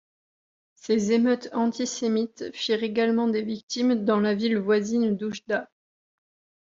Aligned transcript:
Ces 0.73 1.11
émeutes 1.11 1.49
antisémites 1.53 2.45
firent 2.55 2.81
également 2.81 3.27
des 3.27 3.43
victimes 3.43 4.03
dans 4.03 4.19
la 4.19 4.33
ville 4.33 4.57
voisine 4.57 5.15
d'Oujda. 5.15 5.69